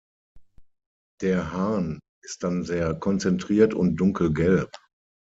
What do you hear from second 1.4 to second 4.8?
Harn ist dann sehr konzentriert und dunkelgelb.